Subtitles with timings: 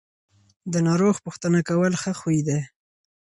[0.73, 2.59] د ناروغ پوښتنه کول ښه خوی دی.